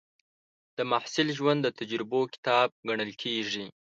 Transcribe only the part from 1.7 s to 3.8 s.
تجربو کتاب ګڼل کېږي.